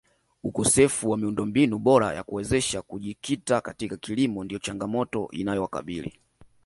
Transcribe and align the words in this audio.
Ukosefu 0.43 1.09
wa 1.09 1.17
miundombinu 1.17 1.79
bora 1.79 2.13
ya 2.13 2.23
kuwawezesha 2.23 2.81
kujikita 2.81 3.61
katika 3.61 3.97
kilimo 3.97 4.43
ndiyo 4.43 4.59
changamoto 4.59 5.27
inayowakabili 5.31 6.19